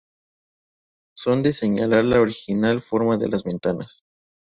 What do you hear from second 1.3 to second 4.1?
de señalar la original forma de las ventanas.